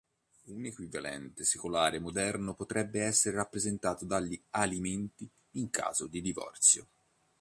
Un 0.45 0.65
equivalente 0.65 1.43
secolare 1.45 1.99
moderno 1.99 2.55
potrebbe 2.55 3.03
essere 3.03 3.35
rappresentato 3.35 4.03
dagli 4.03 4.41
"alimenti" 4.49 5.29
in 5.51 5.69
caso 5.69 6.07
di 6.07 6.21
divorzio. 6.21 6.87